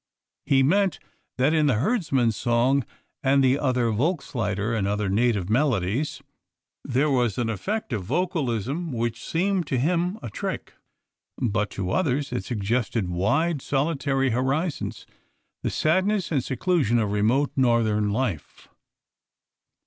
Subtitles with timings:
[0.47, 0.97] He meant
[1.37, 2.83] that in the Herdsman's Song
[3.21, 6.23] and the other Volkslieder and native melodies
[6.83, 10.73] there was an effect of vocalism which seemed to him a trick.
[11.37, 15.05] But to others it suggested wide, solitary horizons,
[15.61, 18.67] the sadness and seclusion of remote Northern life.